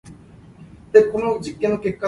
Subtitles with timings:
[0.91, 1.91] 哈